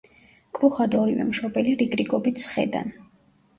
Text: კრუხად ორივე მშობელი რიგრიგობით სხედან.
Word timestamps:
კრუხად 0.59 0.97
ორივე 1.01 1.27
მშობელი 1.29 1.77
რიგრიგობით 1.83 2.43
სხედან. 2.47 2.93